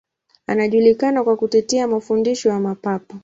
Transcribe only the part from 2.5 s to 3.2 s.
Mapapa.